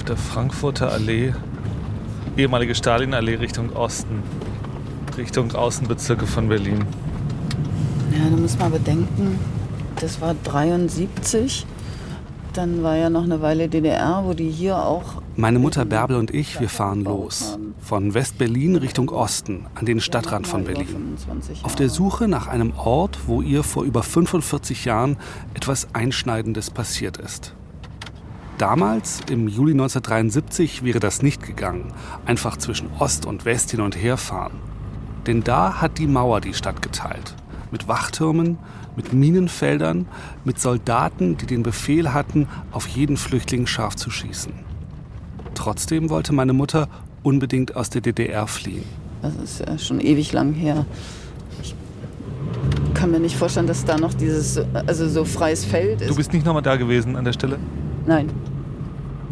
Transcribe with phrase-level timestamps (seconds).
[0.00, 1.34] auf der Frankfurter Allee,
[2.34, 4.22] ehemalige Stalinallee Richtung Osten,
[5.18, 6.86] Richtung Außenbezirke von Berlin.
[8.10, 9.38] Ja, da muss man bedenken,
[10.00, 11.66] das war 73.
[12.54, 15.20] Dann war ja noch eine Weile DDR, wo die hier auch.
[15.36, 17.58] Meine Mutter Bärbel und ich, wir fahren los.
[17.82, 21.18] Von West-Berlin Richtung Osten, an den Stadtrand von Berlin.
[21.62, 25.18] Auf der Suche nach einem Ort, wo ihr vor über 45 Jahren
[25.52, 27.54] etwas Einschneidendes passiert ist.
[28.60, 31.94] Damals, im Juli 1973, wäre das nicht gegangen.
[32.26, 34.52] Einfach zwischen Ost und West hin und her fahren.
[35.26, 37.34] Denn da hat die Mauer die Stadt geteilt.
[37.70, 38.58] Mit Wachtürmen,
[38.96, 40.06] mit Minenfeldern,
[40.44, 44.52] mit Soldaten, die den Befehl hatten, auf jeden Flüchtling scharf zu schießen.
[45.54, 46.90] Trotzdem wollte meine Mutter
[47.22, 48.84] unbedingt aus der DDR fliehen.
[49.22, 50.84] Das ist ja schon ewig lang her.
[51.62, 51.74] Ich
[52.92, 56.10] kann mir nicht vorstellen, dass da noch dieses, also so freies Feld ist.
[56.10, 57.58] Du bist nicht nochmal da gewesen an der Stelle?
[58.06, 58.28] Nein.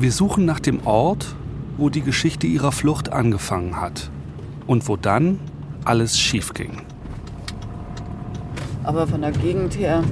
[0.00, 1.34] Wir suchen nach dem Ort,
[1.77, 4.12] wo die Geschichte ihrer Flucht angefangen hat
[4.68, 5.41] und wo dann
[5.84, 6.82] alles schief ging.
[8.84, 10.04] Aber von der Gegend her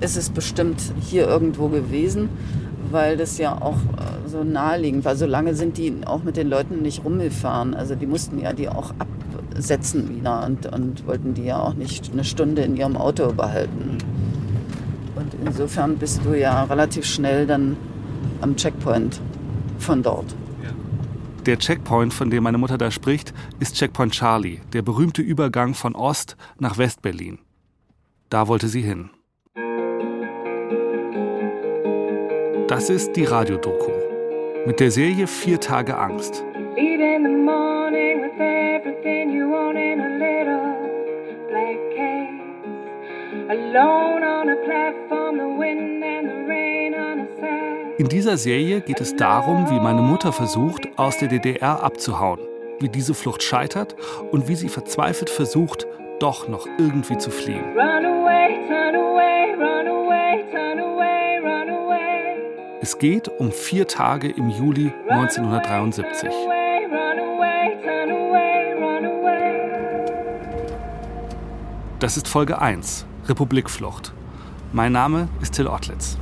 [0.00, 2.28] ist es bestimmt hier irgendwo gewesen,
[2.92, 5.16] weil das ja auch äh, so naheliegend war.
[5.16, 7.74] So lange sind die auch mit den Leuten nicht rumgefahren.
[7.74, 12.12] Also die mussten ja die auch absetzen wieder und, und wollten die ja auch nicht
[12.12, 13.97] eine Stunde in ihrem Auto behalten.
[15.18, 17.76] Und insofern bist du ja relativ schnell dann
[18.40, 19.20] am Checkpoint
[19.78, 20.34] von dort.
[21.46, 25.94] Der Checkpoint, von dem meine Mutter da spricht, ist Checkpoint Charlie, der berühmte Übergang von
[25.94, 27.38] Ost nach West-Berlin.
[28.28, 29.10] Da wollte sie hin.
[32.68, 33.92] Das ist die Radiodoku
[34.66, 36.44] mit der Serie Vier Tage Angst.
[47.98, 52.40] In dieser Serie geht es darum, wie meine Mutter versucht, aus der DDR abzuhauen,
[52.80, 53.96] wie diese Flucht scheitert
[54.30, 55.86] und wie sie verzweifelt versucht,
[56.20, 57.64] doch noch irgendwie zu fliehen.
[62.80, 66.32] Es geht um vier Tage im Juli 1973.
[71.98, 74.12] Das ist Folge 1, Republikflucht.
[74.72, 76.16] Mein Name ist Till Ottlitz.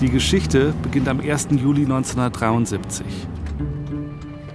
[0.00, 1.48] Die Geschichte beginnt am 1.
[1.52, 3.06] Juli 1973.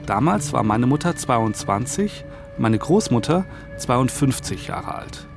[0.05, 2.25] Damals war meine Mutter 22,
[2.57, 3.45] meine Großmutter
[3.77, 5.27] 52 Jahre alt.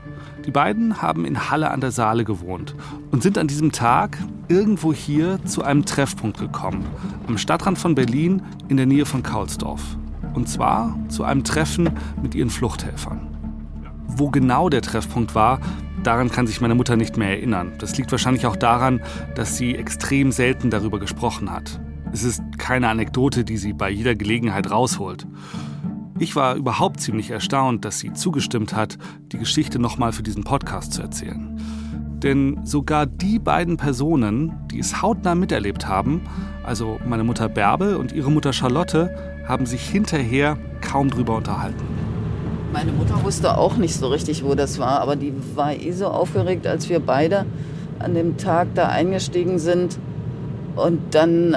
[0.45, 2.75] Die beiden haben in Halle an der Saale gewohnt
[3.11, 6.87] und sind an diesem Tag irgendwo hier zu einem Treffpunkt gekommen,
[7.27, 9.83] am Stadtrand von Berlin in der Nähe von Kaulsdorf.
[10.35, 11.91] Und zwar zu einem Treffen
[12.23, 13.29] mit ihren Fluchthelfern.
[14.07, 15.61] Wo genau der Treffpunkt war,
[16.03, 17.73] Daran kann sich meine Mutter nicht mehr erinnern.
[17.79, 19.01] Das liegt wahrscheinlich auch daran,
[19.35, 21.81] dass sie extrem selten darüber gesprochen hat.
[22.13, 25.27] Es ist keine Anekdote, die sie bei jeder Gelegenheit rausholt.
[26.19, 28.99] Ich war überhaupt ziemlich erstaunt, dass sie zugestimmt hat,
[29.33, 31.61] die Geschichte nochmal für diesen Podcast zu erzählen.
[32.23, 36.23] Denn sogar die beiden Personen, die es hautnah miterlebt haben,
[36.65, 41.83] also meine Mutter Bärbel und ihre Mutter Charlotte, haben sich hinterher kaum drüber unterhalten.
[42.73, 46.07] Meine Mutter wusste auch nicht so richtig, wo das war, aber die war eh so
[46.07, 47.47] aufgeregt, als wir beide
[47.99, 49.99] an dem Tag da eingestiegen sind.
[50.77, 51.57] Und dann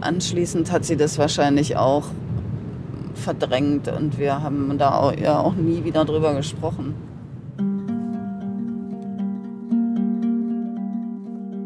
[0.00, 2.06] anschließend hat sie das wahrscheinlich auch
[3.14, 6.94] verdrängt und wir haben da auch, ja auch nie wieder drüber gesprochen.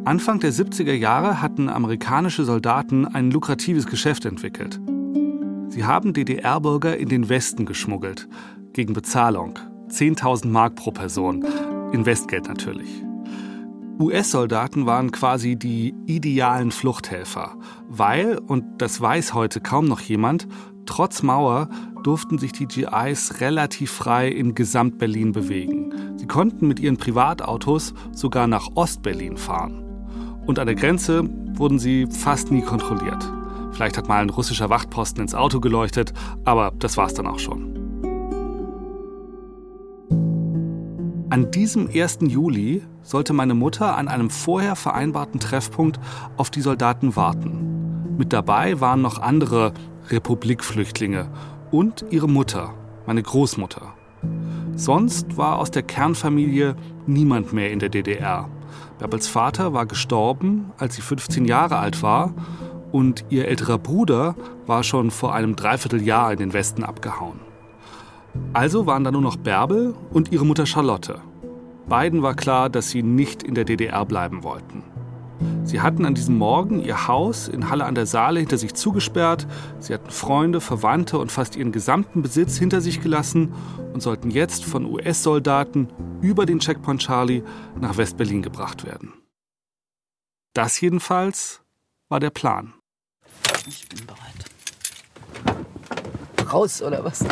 [0.05, 4.81] Anfang der 70er Jahre hatten amerikanische Soldaten ein lukratives Geschäft entwickelt.
[5.73, 8.29] Sie haben DDR-Bürger in den Westen geschmuggelt,
[8.75, 9.59] gegen Bezahlung.
[9.89, 11.47] 10.000 Mark pro Person.
[11.95, 13.03] In Westgeld natürlich.
[13.99, 17.57] US-Soldaten waren quasi die idealen Fluchthelfer,
[17.89, 20.47] weil, und das weiß heute kaum noch jemand,
[20.85, 21.71] trotz Mauer
[22.03, 26.19] durften sich die GIs relativ frei in Gesamt-Berlin bewegen.
[26.19, 29.83] Sie konnten mit ihren Privatautos sogar nach Ost-Berlin fahren.
[30.45, 33.27] Und an der Grenze wurden sie fast nie kontrolliert.
[33.73, 36.13] Vielleicht hat mal ein russischer Wachtposten ins Auto geleuchtet,
[36.45, 37.73] aber das war's dann auch schon.
[41.31, 42.19] An diesem 1.
[42.23, 45.99] Juli sollte meine Mutter an einem vorher vereinbarten Treffpunkt
[46.37, 48.17] auf die Soldaten warten.
[48.19, 49.73] Mit dabei waren noch andere
[50.11, 51.31] Republikflüchtlinge
[51.71, 52.75] und ihre Mutter,
[53.07, 53.95] meine Großmutter.
[54.75, 56.77] Sonst war aus der Kernfamilie
[57.07, 58.51] niemand mehr in der DDR.
[58.99, 62.35] Bärbels Vater war gestorben, als sie 15 Jahre alt war,
[62.93, 64.37] und ihr älterer Bruder
[64.67, 67.41] war schon vor einem Dreivierteljahr in den Westen abgehauen.
[68.53, 71.21] Also waren da nur noch Bärbel und ihre Mutter Charlotte.
[71.89, 74.85] Beiden war klar, dass sie nicht in der DDR bleiben wollten.
[75.65, 79.47] Sie hatten an diesem Morgen ihr Haus in Halle an der Saale hinter sich zugesperrt.
[79.79, 83.53] Sie hatten Freunde, Verwandte und fast ihren gesamten Besitz hinter sich gelassen
[83.93, 85.89] und sollten jetzt von US-Soldaten
[86.21, 87.43] über den Checkpoint Charlie
[87.81, 89.13] nach West-Berlin gebracht werden.
[90.55, 91.63] Das jedenfalls
[92.09, 92.75] war der Plan.
[93.67, 94.21] Ich bin bereit.
[96.53, 97.25] Raus oder was?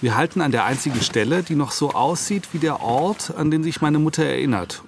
[0.00, 3.64] Wir halten an der einzigen Stelle, die noch so aussieht wie der Ort, an den
[3.64, 4.82] sich meine Mutter erinnert.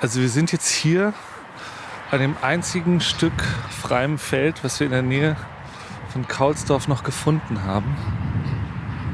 [0.00, 1.12] Also wir sind jetzt hier
[2.10, 5.36] an dem einzigen Stück freiem Feld, was wir in der Nähe
[6.12, 7.96] von Kaulsdorf noch gefunden haben.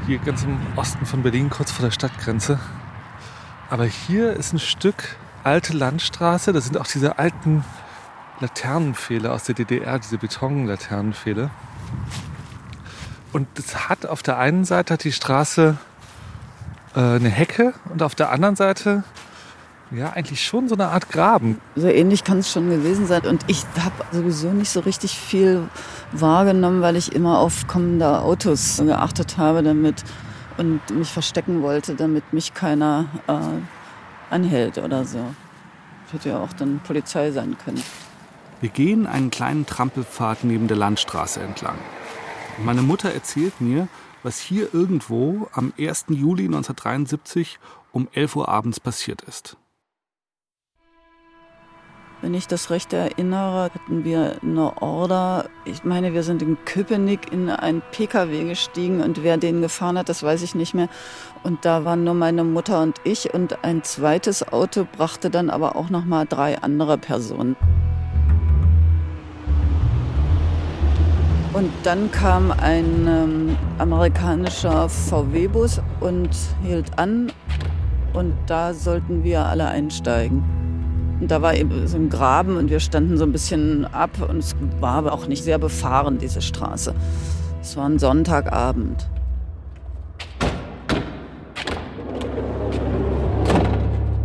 [0.05, 2.59] Hier ganz im Osten von Berlin, kurz vor der Stadtgrenze.
[3.69, 5.17] Aber hier ist ein Stück
[5.47, 6.51] alte Landstraße.
[6.51, 7.63] Da sind auch diese alten
[8.39, 11.49] Laternenpfähle aus der DDR, diese Betonlaternenpfähle.
[13.33, 15.77] Und es hat auf der einen Seite hat die Straße
[16.95, 19.03] äh, eine Hecke und auf der anderen Seite
[19.91, 21.61] ja eigentlich schon so eine Art Graben.
[21.75, 23.21] So ähnlich kann es schon gewesen sein.
[23.25, 25.63] Und ich habe sowieso nicht so richtig viel
[26.11, 30.03] wahrgenommen, weil ich immer auf kommende Autos geachtet habe damit
[30.57, 33.33] und mich verstecken wollte, damit mich keiner äh,
[34.29, 35.19] anhält oder so.
[36.11, 37.83] Hätte ja auch dann Polizei sein können.
[38.61, 41.77] Wir gehen einen kleinen Trampelpfad neben der Landstraße entlang.
[42.63, 43.87] Meine Mutter erzählt mir,
[44.23, 46.05] was hier irgendwo am 1.
[46.09, 47.59] Juli 1973
[47.91, 49.57] um 11 Uhr abends passiert ist.
[52.19, 55.49] Wenn ich das recht erinnere, hatten wir eine Order.
[55.65, 60.09] Ich meine, wir sind in Köpenick in einen Pkw gestiegen und wer den gefahren hat,
[60.09, 60.89] das weiß ich nicht mehr.
[61.43, 65.75] Und da waren nur meine Mutter und ich und ein zweites Auto brachte dann aber
[65.75, 67.55] auch noch mal drei andere Personen.
[71.53, 76.29] Und dann kam ein ähm, amerikanischer VW-Bus und
[76.63, 77.31] hielt an
[78.13, 80.56] und da sollten wir alle einsteigen.
[81.19, 84.37] Und da war eben so ein Graben und wir standen so ein bisschen ab und
[84.37, 86.93] es war aber auch nicht sehr befahren, diese Straße.
[87.61, 89.09] Es war ein Sonntagabend.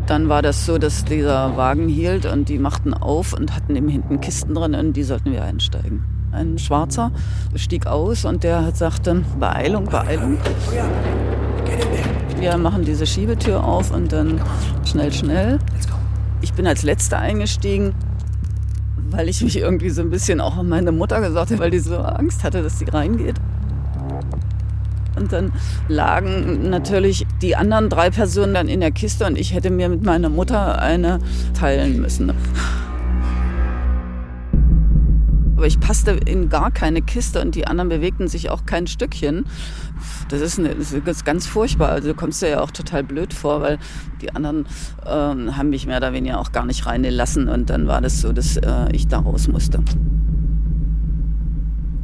[0.06, 3.88] Dann war das so, dass dieser Wagen hielt und die machten auf und hatten eben
[3.88, 6.04] hinten Kisten drin und die sollten wir einsteigen.
[6.32, 7.12] Ein Schwarzer
[7.54, 10.36] stieg aus und der sagte, Beeilung, Beeilung.
[12.38, 14.40] Wir machen diese Schiebetür auf und dann
[14.84, 15.58] schnell, schnell.
[16.42, 17.94] Ich bin als Letzter eingestiegen,
[19.10, 21.78] weil ich mich irgendwie so ein bisschen auch an meine Mutter gesagt habe, weil die
[21.78, 23.36] so Angst hatte, dass sie reingeht.
[25.16, 25.52] Und dann
[25.88, 30.02] lagen natürlich die anderen drei Personen dann in der Kiste und ich hätte mir mit
[30.02, 31.20] meiner Mutter eine
[31.58, 32.32] teilen müssen.
[35.56, 39.44] Aber ich passte in gar keine Kiste und die anderen bewegten sich auch kein Stückchen.
[40.28, 41.90] Das ist, eine, das ist ganz furchtbar.
[41.90, 43.78] Also du kommst dir ja auch total blöd vor, weil
[44.20, 44.66] die anderen
[45.06, 47.49] ähm, haben mich mehr oder weniger auch gar nicht reingelassen.
[47.49, 49.81] Und dann war das so, dass äh, ich da raus musste.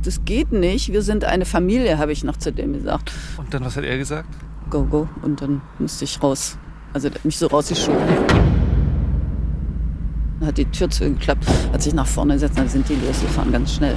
[0.02, 0.92] Das geht nicht.
[0.92, 3.12] Wir sind eine Familie, habe ich noch zu dem gesagt.
[3.36, 4.28] Und dann, was hat er gesagt?
[4.70, 5.08] Go, go.
[5.22, 6.56] Und dann musste ich raus.
[6.92, 7.98] Also mich so rausgeschoben
[10.44, 13.96] hat die Tür zugeklappt, hat sich nach vorne gesetzt, dann sind die losgefahren, ganz schnell.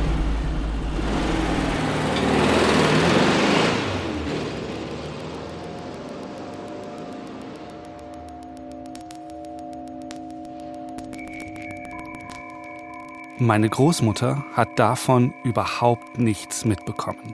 [13.42, 17.34] Meine Großmutter hat davon überhaupt nichts mitbekommen.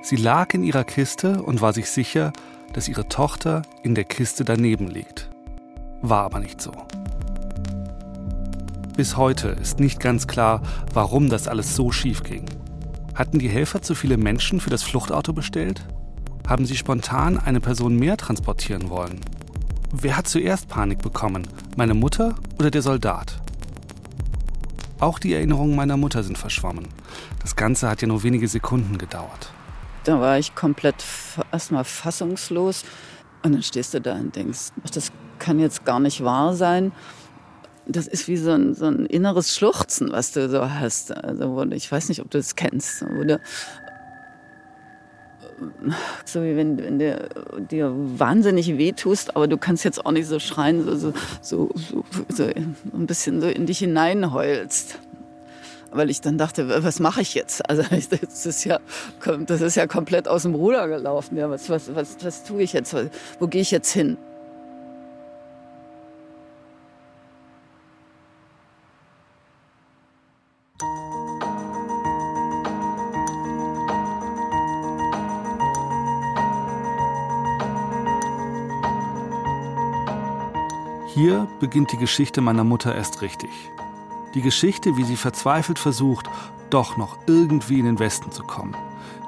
[0.00, 2.32] Sie lag in ihrer Kiste und war sich sicher,
[2.72, 5.28] dass ihre Tochter in der Kiste daneben liegt.
[6.00, 6.72] War aber nicht so.
[8.96, 10.62] Bis heute ist nicht ganz klar,
[10.94, 12.46] warum das alles so schief ging.
[13.14, 15.86] Hatten die Helfer zu viele Menschen für das Fluchtauto bestellt?
[16.48, 19.20] Haben sie spontan eine Person mehr transportieren wollen?
[19.92, 21.46] Wer hat zuerst Panik bekommen?
[21.76, 23.41] Meine Mutter oder der Soldat?
[25.02, 26.86] Auch die Erinnerungen meiner Mutter sind verschwommen.
[27.40, 29.52] Das Ganze hat ja nur wenige Sekunden gedauert.
[30.04, 31.04] Da war ich komplett
[31.50, 32.84] erstmal fassungslos.
[33.42, 36.92] Und dann stehst du da und denkst, das kann jetzt gar nicht wahr sein
[37.86, 41.12] das ist wie so ein, so ein inneres Schluchzen, was du so hast.
[41.16, 43.02] Also, ich weiß nicht, ob du das kennst.
[43.02, 43.40] Oder
[46.24, 47.28] so wie wenn, wenn du
[47.70, 52.04] dir wahnsinnig wehtust, aber du kannst jetzt auch nicht so schreien, so, so, so, so,
[52.28, 54.98] so ein bisschen so in dich hineinheulst.
[55.94, 57.68] Weil ich dann dachte, was mache ich jetzt?
[57.68, 57.82] Also
[58.20, 58.78] das ist ja,
[59.46, 61.36] das ist ja komplett aus dem Ruder gelaufen.
[61.36, 62.96] Ja, was, was, was, was tue ich jetzt?
[63.38, 64.16] Wo gehe ich jetzt hin?
[81.22, 83.52] Hier beginnt die Geschichte meiner Mutter erst richtig.
[84.34, 86.28] Die Geschichte, wie sie verzweifelt versucht,
[86.68, 88.74] doch noch irgendwie in den Westen zu kommen.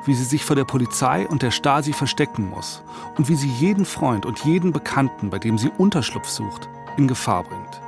[0.04, 2.82] Wie sie sich vor der Polizei und der Stasi verstecken muss.
[3.16, 7.44] Und wie sie jeden Freund und jeden Bekannten, bei dem sie Unterschlupf sucht, in Gefahr
[7.44, 7.80] bringt.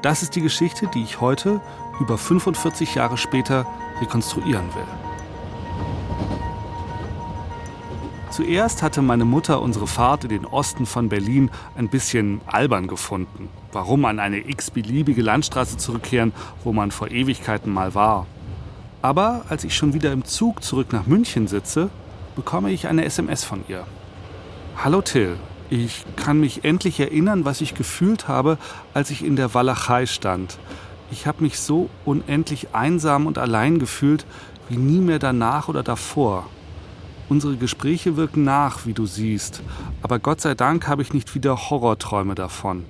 [0.00, 1.60] Das ist die Geschichte, die ich heute,
[2.00, 3.66] über 45 Jahre später,
[4.00, 5.03] rekonstruieren will.
[8.34, 13.48] Zuerst hatte meine Mutter unsere Fahrt in den Osten von Berlin ein bisschen albern gefunden.
[13.70, 16.32] Warum an eine x-beliebige Landstraße zurückkehren,
[16.64, 18.26] wo man vor Ewigkeiten mal war?
[19.02, 21.90] Aber als ich schon wieder im Zug zurück nach München sitze,
[22.34, 23.86] bekomme ich eine SMS von ihr.
[24.82, 25.36] Hallo Till,
[25.70, 28.58] ich kann mich endlich erinnern, was ich gefühlt habe,
[28.94, 30.58] als ich in der Walachei stand.
[31.12, 34.26] Ich habe mich so unendlich einsam und allein gefühlt
[34.68, 36.48] wie nie mehr danach oder davor.
[37.28, 39.62] Unsere Gespräche wirken nach, wie du siehst,
[40.02, 42.84] aber Gott sei Dank habe ich nicht wieder Horrorträume davon.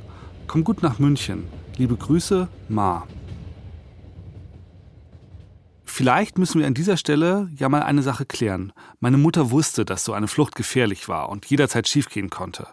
[0.49, 1.45] Komm gut nach München.
[1.77, 3.07] Liebe Grüße, Ma.
[5.85, 8.73] Vielleicht müssen wir an dieser Stelle ja mal eine Sache klären.
[8.99, 12.67] Meine Mutter wusste, dass so eine Flucht gefährlich war und jederzeit schiefgehen konnte.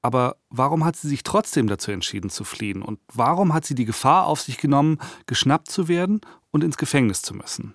[0.00, 2.82] Aber warum hat sie sich trotzdem dazu entschieden zu fliehen?
[2.82, 6.20] Und warum hat sie die Gefahr auf sich genommen, geschnappt zu werden
[6.52, 7.74] und ins Gefängnis zu müssen?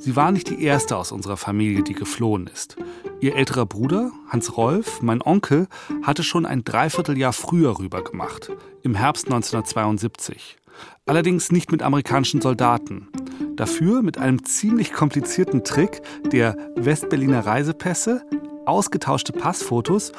[0.00, 2.76] Sie war nicht die erste aus unserer Familie, die geflohen ist.
[3.20, 5.68] Ihr älterer Bruder, Hans Rolf, mein Onkel,
[6.02, 8.50] hatte schon ein Dreivierteljahr früher rübergemacht,
[8.82, 10.56] im Herbst 1972.
[11.04, 13.08] Allerdings nicht mit amerikanischen Soldaten.
[13.56, 16.00] Dafür mit einem ziemlich komplizierten Trick
[16.32, 18.24] der Westberliner Reisepässe,
[18.64, 20.12] ausgetauschte Passfotos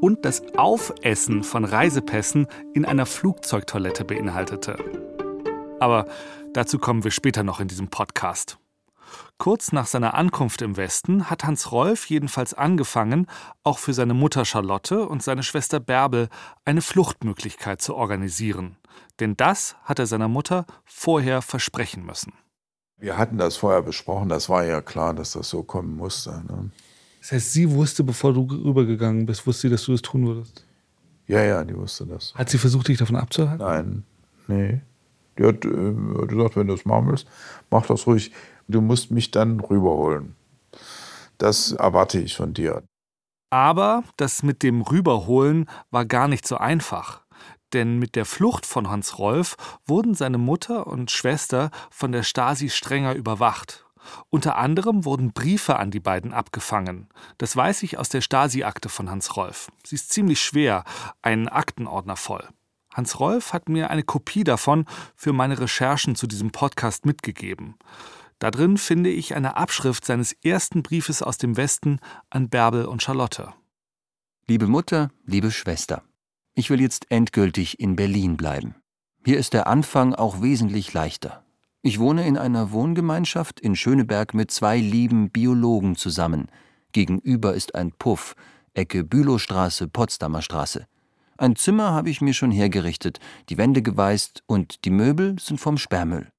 [0.00, 4.78] und das Aufessen von Reisepässen in einer Flugzeugtoilette beinhaltete.
[5.78, 6.06] Aber
[6.54, 8.58] dazu kommen wir später noch in diesem Podcast.
[9.38, 13.28] Kurz nach seiner Ankunft im Westen hat Hans Rolf jedenfalls angefangen,
[13.62, 16.28] auch für seine Mutter Charlotte und seine Schwester Bärbel
[16.64, 18.76] eine Fluchtmöglichkeit zu organisieren.
[19.20, 22.32] Denn das hat er seiner Mutter vorher versprechen müssen.
[22.98, 26.30] Wir hatten das vorher besprochen, das war ja klar, dass das so kommen musste.
[26.48, 26.70] Ne?
[27.20, 30.64] Das heißt, sie wusste, bevor du rübergegangen bist, wusste sie, dass du das tun würdest?
[31.28, 32.34] Ja, ja, die wusste das.
[32.34, 33.64] Hat sie versucht, dich davon abzuhalten?
[33.64, 34.02] Nein,
[34.48, 34.80] nee.
[35.38, 37.28] Die hat äh, gesagt, wenn du es machen willst,
[37.70, 38.32] mach das ruhig
[38.68, 40.36] du musst mich dann rüberholen.
[41.38, 42.82] Das erwarte ich von dir.
[43.50, 47.22] Aber das mit dem Rüberholen war gar nicht so einfach.
[47.72, 49.56] Denn mit der Flucht von Hans Rolf
[49.86, 53.84] wurden seine Mutter und Schwester von der Stasi strenger überwacht.
[54.30, 57.08] Unter anderem wurden Briefe an die beiden abgefangen.
[57.36, 59.70] Das weiß ich aus der Stasi-Akte von Hans Rolf.
[59.84, 60.84] Sie ist ziemlich schwer,
[61.20, 62.46] einen Aktenordner voll.
[62.94, 67.76] Hans Rolf hat mir eine Kopie davon für meine Recherchen zu diesem Podcast mitgegeben.
[68.38, 71.98] Darin finde ich eine Abschrift seines ersten Briefes aus dem Westen
[72.30, 73.52] an Bärbel und Charlotte.
[74.46, 76.02] Liebe Mutter, liebe Schwester,
[76.54, 78.76] ich will jetzt endgültig in Berlin bleiben.
[79.24, 81.44] Hier ist der Anfang auch wesentlich leichter.
[81.82, 86.48] Ich wohne in einer Wohngemeinschaft in Schöneberg mit zwei lieben Biologen zusammen.
[86.92, 88.34] Gegenüber ist ein Puff,
[88.74, 90.86] Ecke Bülowstraße, Potsdamer Straße.
[91.36, 95.78] Ein Zimmer habe ich mir schon hergerichtet, die Wände geweißt und die Möbel sind vom
[95.78, 96.32] Sperrmüll.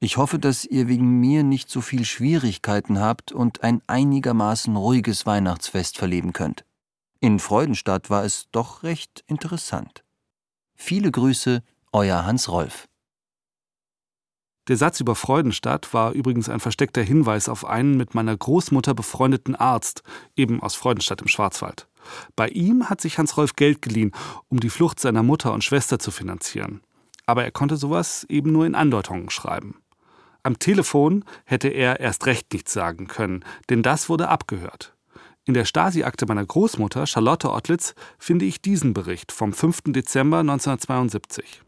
[0.00, 5.26] Ich hoffe, dass ihr wegen mir nicht so viel Schwierigkeiten habt und ein einigermaßen ruhiges
[5.26, 6.64] Weihnachtsfest verleben könnt.
[7.20, 10.04] In Freudenstadt war es doch recht interessant.
[10.76, 12.88] Viele Grüße, euer Hans Rolf.
[14.68, 19.56] Der Satz über Freudenstadt war übrigens ein versteckter Hinweis auf einen mit meiner Großmutter befreundeten
[19.56, 20.02] Arzt,
[20.36, 21.88] eben aus Freudenstadt im Schwarzwald.
[22.36, 24.12] Bei ihm hat sich Hans Rolf Geld geliehen,
[24.48, 26.82] um die Flucht seiner Mutter und Schwester zu finanzieren.
[27.26, 29.74] Aber er konnte sowas eben nur in Andeutungen schreiben.
[30.48, 34.94] Am Telefon hätte er erst recht nichts sagen können, denn das wurde abgehört.
[35.44, 39.80] In der Stasi-Akte meiner Großmutter, Charlotte Ottlitz, finde ich diesen Bericht vom 5.
[39.88, 41.60] Dezember 1972.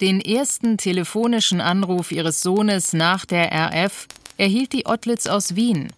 [0.00, 5.92] Den ersten telefonischen Anruf ihres Sohnes nach der RF erhielt die Ottlitz aus Wien.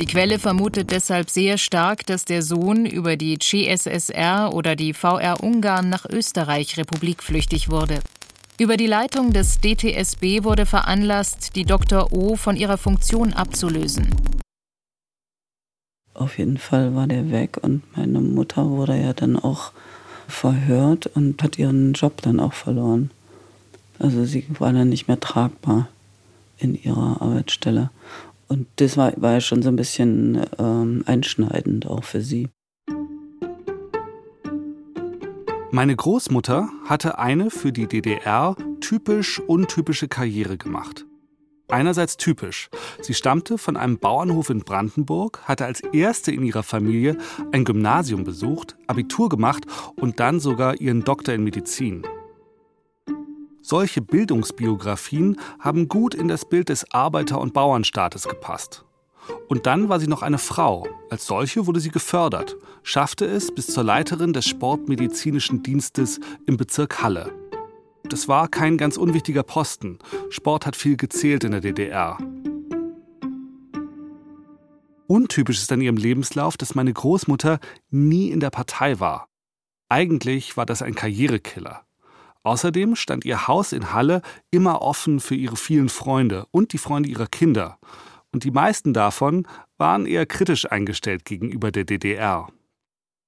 [0.00, 5.40] Die Quelle vermutet deshalb sehr stark, dass der Sohn über die CSSR oder die VR
[5.40, 8.00] Ungarn nach Österreich republikflüchtig wurde.
[8.56, 12.12] Über die Leitung des DTSB wurde veranlasst, die Dr.
[12.12, 14.14] O von ihrer Funktion abzulösen.
[16.14, 19.72] Auf jeden Fall war der weg und meine Mutter wurde ja dann auch
[20.28, 23.10] verhört und hat ihren Job dann auch verloren.
[23.98, 25.88] Also sie war dann nicht mehr tragbar
[26.58, 27.90] in ihrer Arbeitsstelle.
[28.46, 32.48] Und das war, war ja schon so ein bisschen ähm, einschneidend auch für sie.
[35.74, 41.04] Meine Großmutter hatte eine für die DDR typisch untypische Karriere gemacht.
[41.66, 42.70] Einerseits typisch.
[43.02, 47.18] Sie stammte von einem Bauernhof in Brandenburg, hatte als erste in ihrer Familie
[47.50, 49.66] ein Gymnasium besucht, Abitur gemacht
[49.96, 52.06] und dann sogar ihren Doktor in Medizin.
[53.60, 58.84] Solche Bildungsbiografien haben gut in das Bild des Arbeiter- und Bauernstaates gepasst.
[59.48, 60.86] Und dann war sie noch eine Frau.
[61.10, 67.02] Als solche wurde sie gefördert, schaffte es bis zur Leiterin des Sportmedizinischen Dienstes im Bezirk
[67.02, 67.32] Halle.
[68.04, 69.98] Das war kein ganz unwichtiger Posten.
[70.30, 72.18] Sport hat viel gezählt in der DDR.
[75.06, 79.28] Untypisch ist an ihrem Lebenslauf, dass meine Großmutter nie in der Partei war.
[79.88, 81.84] Eigentlich war das ein Karrierekiller.
[82.42, 87.08] Außerdem stand ihr Haus in Halle immer offen für ihre vielen Freunde und die Freunde
[87.08, 87.78] ihrer Kinder.
[88.34, 89.46] Und die meisten davon
[89.78, 92.48] waren eher kritisch eingestellt gegenüber der DDR.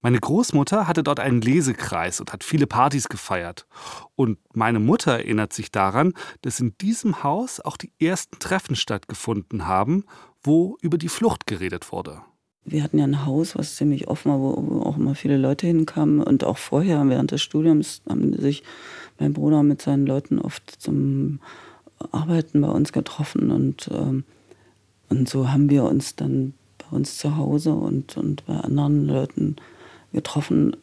[0.03, 3.69] Meine Großmutter hatte dort einen Lesekreis und hat viele Partys gefeiert.
[4.17, 9.69] Und meine Mutter erinnert sich daran, dass in diesem Haus auch die ersten Treffen stattgefunden
[9.69, 10.05] haben,
[10.43, 12.23] wo über die Flucht geredet wurde.
[12.65, 16.21] Wir hatten ja ein Haus, was ziemlich offen war, wo auch immer viele Leute hinkamen.
[16.21, 18.65] Und auch vorher, während des Studiums, haben sich
[19.21, 21.39] mein Bruder mit seinen Leuten oft zum
[22.11, 23.53] Arbeiten bei uns getroffen.
[23.53, 24.25] Und, ähm,
[25.09, 29.57] und so haben wir uns dann bei uns zu Hause und, und bei anderen Leuten
[30.13, 30.77] getroffen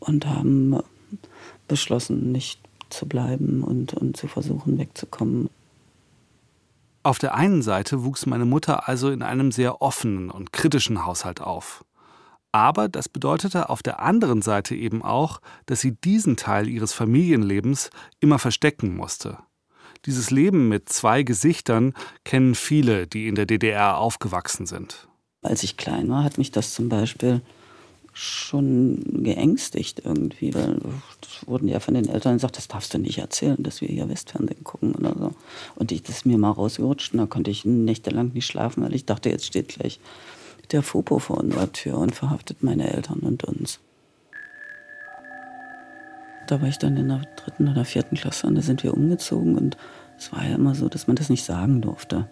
[0.00, 0.78] und haben
[1.68, 5.48] beschlossen, nicht zu bleiben und, und zu versuchen, wegzukommen.
[7.02, 11.40] Auf der einen Seite wuchs meine Mutter also in einem sehr offenen und kritischen Haushalt
[11.40, 11.84] auf.
[12.52, 17.90] Aber das bedeutete auf der anderen Seite eben auch, dass sie diesen Teil ihres Familienlebens
[18.20, 19.38] immer verstecken musste.
[20.06, 21.94] Dieses Leben mit zwei Gesichtern
[22.24, 25.08] kennen viele, die in der DDR aufgewachsen sind.
[25.42, 27.40] Als ich klein war, hat mich das zum Beispiel
[28.14, 30.78] schon geängstigt irgendwie, weil
[31.20, 34.08] das wurden ja von den Eltern gesagt, das darfst du nicht erzählen, dass wir hier
[34.08, 35.32] Westfernsehen gucken oder so.
[35.74, 38.94] Und ich, das ist mir mal rausgerutscht und da konnte ich nächtelang nicht schlafen, weil
[38.94, 39.98] ich dachte, jetzt steht gleich
[40.70, 43.80] der Fopo vor unserer Tür und verhaftet meine Eltern und uns.
[46.46, 49.56] Da war ich dann in der dritten oder vierten Klasse und da sind wir umgezogen
[49.56, 49.76] und
[50.18, 52.26] es war ja immer so, dass man das nicht sagen durfte.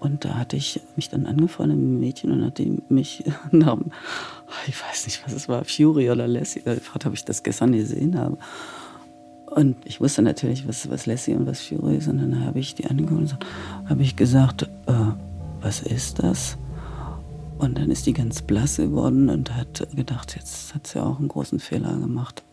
[0.00, 3.78] Und da hatte ich mich dann angefreundet mit einem Mädchen und hatte mich nach,
[4.66, 8.18] ich weiß nicht, was es war, Fury oder Lassie, gefragt, ob ich das gestern gesehen
[8.18, 8.38] habe.
[9.46, 12.06] Und ich wusste natürlich, was, was Lassie und was Fury ist.
[12.06, 13.36] Und dann habe ich die angeguckt und
[13.86, 14.92] habe ich gesagt, äh,
[15.60, 16.56] was ist das?
[17.58, 21.26] Und dann ist die ganz blass geworden und hat gedacht, jetzt hat sie auch einen
[21.26, 22.44] großen Fehler gemacht.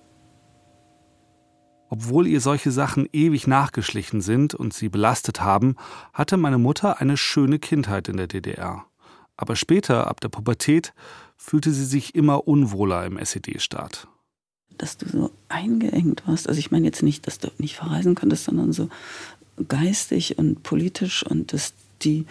[1.89, 5.76] Obwohl ihr solche Sachen ewig nachgeschlichen sind und sie belastet haben,
[6.13, 8.86] hatte meine Mutter eine schöne Kindheit in der DDR.
[9.38, 10.93] Aber später, ab der Pubertät,
[11.38, 14.08] fühlte sie sich immer unwohler im SED-Staat.
[14.78, 18.45] Dass du so eingeengt warst, also ich meine jetzt nicht, dass du nicht verreisen konntest,
[18.45, 18.89] sondern so
[19.67, 22.26] geistig und politisch und dass die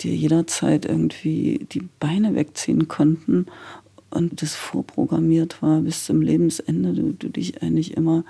[0.00, 3.46] dir jederzeit irgendwie die Beine wegziehen konnten
[4.10, 8.24] und das vorprogrammiert war bis zum Lebensende, du, du dich eigentlich immer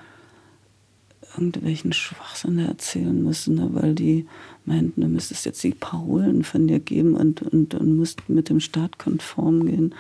[1.33, 4.27] irgendwelchen Schwachsinn erzählen müssen, ne, weil die
[4.64, 8.61] meinten, du müsstest jetzt die Parolen von dir geben und, und, und musst mit dem
[8.61, 9.95] Staat konform gehen.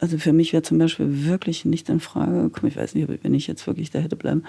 [0.00, 3.34] Also für mich wäre zum Beispiel wirklich nicht in Frage gekommen, ich weiß nicht, wenn
[3.34, 4.44] ich jetzt wirklich da hätte bleiben,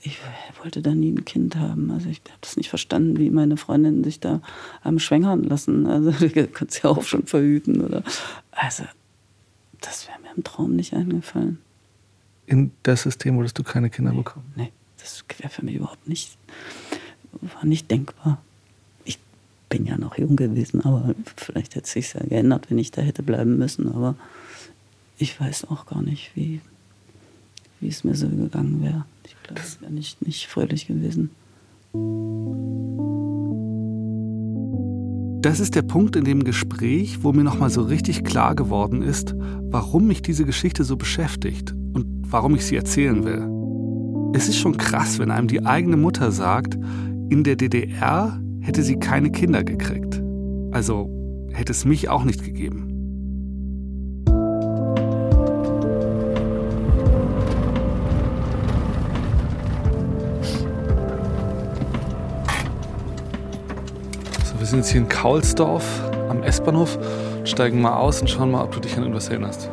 [0.00, 0.18] ich
[0.62, 1.90] wollte da nie ein Kind haben.
[1.90, 4.42] Also ich habe das nicht verstanden, wie meine Freundinnen sich da
[4.82, 5.86] haben schwängern lassen.
[5.86, 8.02] Also du kannst ja auch schon verhüten oder.
[8.52, 8.84] Also
[9.80, 11.58] das wäre mir im Traum nicht eingefallen.
[12.46, 14.52] In das System würdest du keine Kinder nee, bekommen?
[14.54, 14.72] Nee
[15.06, 16.36] das wäre für mich überhaupt nicht,
[17.40, 18.42] war nicht denkbar.
[19.04, 19.18] Ich
[19.68, 23.22] bin ja noch jung gewesen, aber vielleicht hätte sich ja geändert, wenn ich da hätte
[23.22, 23.92] bleiben müssen.
[23.92, 24.16] Aber
[25.18, 26.60] ich weiß auch gar nicht, wie,
[27.80, 29.04] wie es mir so gegangen wäre.
[29.24, 31.30] Ich glaube, es wäre nicht, nicht fröhlich gewesen.
[35.42, 39.36] Das ist der Punkt in dem Gespräch, wo mir nochmal so richtig klar geworden ist,
[39.70, 43.55] warum mich diese Geschichte so beschäftigt und warum ich sie erzählen will.
[44.36, 46.74] Es ist schon krass, wenn einem die eigene Mutter sagt,
[47.30, 50.22] in der DDR hätte sie keine Kinder gekriegt.
[50.72, 51.08] Also
[51.54, 52.92] hätte es mich auch nicht gegeben.
[64.44, 66.98] So, wir sind jetzt hier in Kaulsdorf am S-Bahnhof,
[67.44, 69.70] steigen mal aus und schauen mal, ob du dich an irgendwas erinnerst.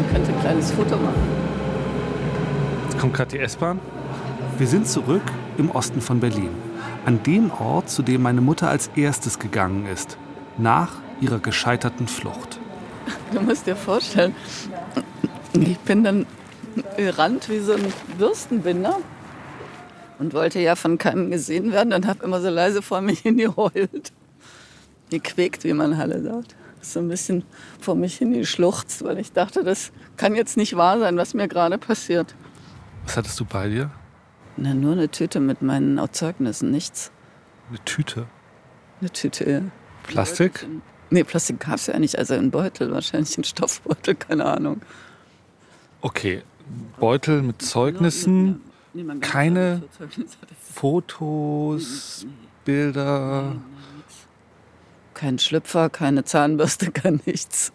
[0.00, 1.35] Man könnte ein kleines Foto machen
[2.98, 3.80] kommt gerade die S-Bahn.
[4.58, 5.22] Wir sind zurück
[5.58, 6.50] im Osten von Berlin.
[7.04, 10.16] An dem Ort, zu dem meine Mutter als erstes gegangen ist.
[10.58, 12.58] Nach ihrer gescheiterten Flucht.
[13.32, 14.34] Du musst dir vorstellen,
[15.52, 16.26] ich bin dann
[16.96, 18.98] gerannt wie so ein Bürstenbinder.
[20.18, 24.12] und wollte ja von keinem gesehen werden und habe immer so leise vor mich hingeheult.
[25.10, 26.56] Gequäkt, wie man Halle sagt.
[26.80, 27.44] So ein bisschen
[27.80, 31.78] vor mich hingeschluchzt, weil ich dachte, das kann jetzt nicht wahr sein, was mir gerade
[31.78, 32.34] passiert.
[33.06, 33.90] Was hattest du bei dir?
[34.56, 37.12] Na, nur eine Tüte mit meinen Zeugnissen, nichts.
[37.68, 38.26] Eine Tüte?
[39.00, 39.62] Eine Tüte, ja.
[40.02, 40.66] Plastik?
[41.10, 42.18] Nee, Plastik gab es ja nicht.
[42.18, 44.82] Also ein Beutel, wahrscheinlich ein Stoffbeutel, keine Ahnung.
[46.00, 46.42] Okay,
[46.98, 48.60] Beutel mit Zeugnissen,
[49.20, 49.82] keine
[50.72, 52.26] Fotos,
[52.64, 53.56] Bilder.
[55.14, 57.72] Kein Schlüpfer, keine Zahnbürste, gar nichts.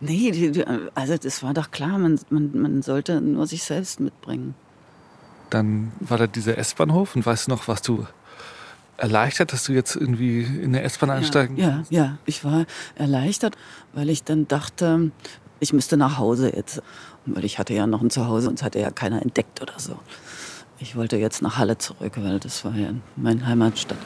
[0.00, 0.52] Nee,
[0.94, 4.54] also das war doch klar, man, man, man sollte nur sich selbst mitbringen.
[5.50, 8.06] Dann war da dieser S-Bahnhof und weißt du noch, was du
[8.98, 13.56] erleichtert, dass du jetzt irgendwie in der S-Bahn einsteigen Ja, ja, ja, ich war erleichtert,
[13.92, 15.12] weil ich dann dachte,
[15.60, 16.82] ich müsste nach Hause jetzt.
[17.26, 19.98] Weil ich hatte ja noch ein Zuhause und es hatte ja keiner entdeckt oder so.
[20.78, 23.98] Ich wollte jetzt nach Halle zurück, weil das war ja meine Heimatstadt.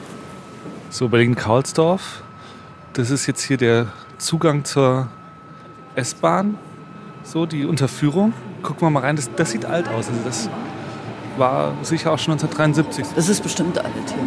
[0.89, 2.23] So, Berlin-Kaulsdorf.
[2.93, 5.09] Das ist jetzt hier der Zugang zur
[5.95, 6.57] S-Bahn.
[7.23, 8.33] So, die Unterführung.
[8.63, 9.15] Gucken wir mal rein.
[9.15, 10.07] Das, das sieht alt aus.
[10.07, 10.49] Also das
[11.37, 13.05] war sicher auch schon 1973.
[13.15, 14.23] Das ist bestimmt alt hier.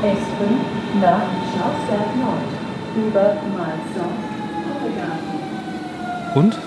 [0.00, 2.58] S5 nach Schlossberg Nord
[2.96, 4.12] über Malsdorf,
[6.34, 6.58] Und?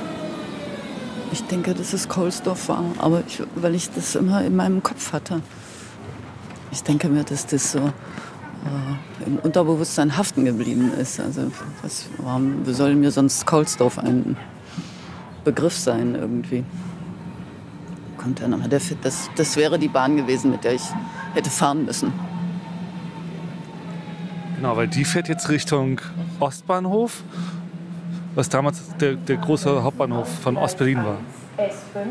[1.31, 5.13] Ich denke, dass es Kohlsdorf war, aber ich, weil ich das immer in meinem Kopf
[5.13, 5.41] hatte.
[6.71, 7.93] Ich denke mir, dass das so
[9.25, 11.19] im Unterbewusstsein haften geblieben ist.
[11.19, 14.37] Also was, warum soll mir sonst Kohlsdorf ein
[15.43, 16.63] Begriff sein irgendwie?
[18.17, 18.69] Kommt ja nochmal.
[18.69, 18.93] Das,
[19.35, 20.83] das wäre die Bahn gewesen, mit der ich
[21.33, 22.13] hätte fahren müssen.
[24.55, 25.99] Genau, weil die fährt jetzt Richtung
[26.39, 27.23] Ostbahnhof,
[28.35, 31.17] was damals der, der große Hauptbahnhof von Ostberlin war.
[31.57, 32.05] S5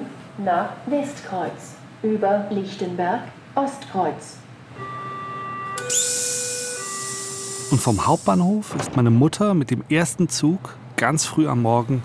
[0.45, 3.21] nach Westkreuz über Lichtenberg,
[3.55, 4.39] Ostkreuz.
[7.71, 12.03] Und vom Hauptbahnhof ist meine Mutter mit dem ersten Zug ganz früh am Morgen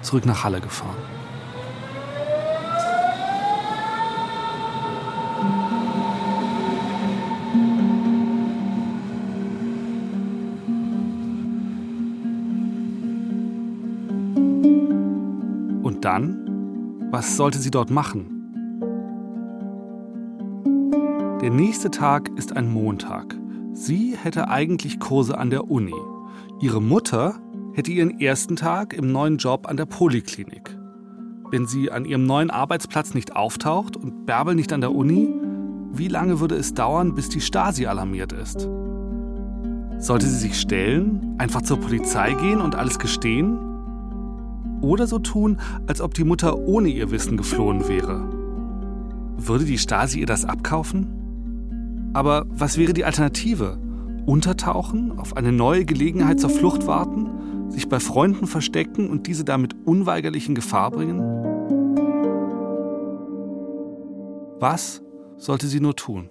[0.00, 0.94] zurück nach Halle gefahren.
[15.82, 17.08] Und dann?
[17.10, 18.34] Was sollte sie dort machen?
[21.42, 23.37] Der nächste Tag ist ein Montag.
[23.80, 25.94] Sie hätte eigentlich Kurse an der Uni.
[26.60, 27.38] Ihre Mutter
[27.74, 30.76] hätte ihren ersten Tag im neuen Job an der Poliklinik.
[31.52, 35.32] Wenn sie an ihrem neuen Arbeitsplatz nicht auftaucht und Bärbel nicht an der Uni,
[35.92, 38.68] wie lange würde es dauern, bis die Stasi alarmiert ist?
[39.98, 43.58] Sollte sie sich stellen, einfach zur Polizei gehen und alles gestehen?
[44.80, 48.28] Oder so tun, als ob die Mutter ohne ihr Wissen geflohen wäre?
[49.36, 51.17] Würde die Stasi ihr das abkaufen?
[52.14, 53.78] Aber was wäre die Alternative?
[54.26, 59.74] Untertauchen, auf eine neue Gelegenheit zur Flucht warten, sich bei Freunden verstecken und diese damit
[59.84, 61.20] unweigerlich in Gefahr bringen?
[64.60, 65.02] Was
[65.36, 66.30] sollte sie nur tun?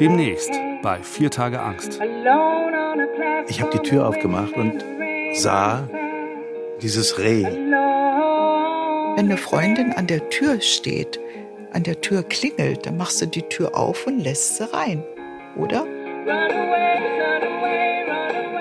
[0.00, 2.00] Demnächst bei Vier Tage Angst.
[3.48, 4.84] Ich habe die Tür aufgemacht und
[5.34, 5.88] sah
[6.82, 7.44] dieses Reh.
[9.14, 11.20] Wenn eine Freundin an der Tür steht,
[11.72, 15.04] an der Tür klingelt, dann machst du die Tür auf und lässt sie rein,
[15.56, 15.86] oder?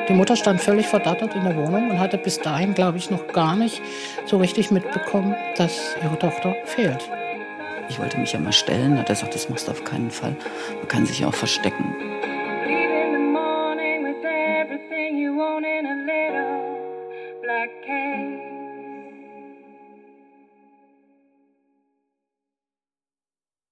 [0.07, 3.27] Die Mutter stand völlig verdattert in der Wohnung und hatte bis dahin, glaube ich, noch
[3.27, 3.81] gar nicht
[4.25, 7.09] so richtig mitbekommen, dass ihre Tochter fehlt.
[7.91, 10.33] Ich wollte mich ja mal stellen, hat er gesagt, das machst du auf keinen Fall.
[10.77, 11.93] Man kann sich ja auch verstecken.